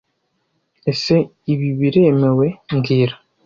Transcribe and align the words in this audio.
Ese 0.91 1.15
ibi 1.53 1.69
biremewe 1.79 2.47
mbwira 2.73 3.15